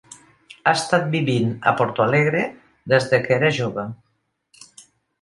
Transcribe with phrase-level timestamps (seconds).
[0.55, 2.43] Ha estat vivint a Porto Alegre
[2.95, 3.89] des de que era jove.